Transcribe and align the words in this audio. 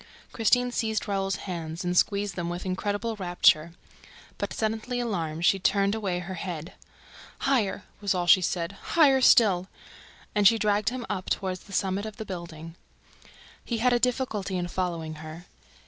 Christine 0.33 0.71
seized 0.71 1.07
Raoul's 1.07 1.35
hands 1.45 1.83
and 1.85 1.95
squeezed 1.95 2.35
them 2.35 2.49
with 2.49 2.65
incredible 2.65 3.15
rapture. 3.17 3.73
But, 4.39 4.51
suddenly 4.51 4.79
becoming 4.79 5.01
alarmed 5.03 5.31
again, 5.41 5.41
she 5.43 5.59
turned 5.59 5.93
away 5.93 6.17
her 6.17 6.33
head. 6.33 6.73
"Higher!" 7.41 7.83
was 8.01 8.15
all 8.15 8.25
she 8.25 8.41
said. 8.41 8.71
"Higher 8.97 9.21
still!" 9.21 9.67
And 10.33 10.47
she 10.47 10.57
dragged 10.57 10.89
him 10.89 11.05
up 11.07 11.29
toward 11.29 11.57
the 11.59 11.71
summit. 11.71 12.75
He 13.63 13.77
had 13.77 13.93
a 13.93 13.99
difficulty 13.99 14.57
in 14.57 14.67
following 14.69 15.13
her. 15.21 15.45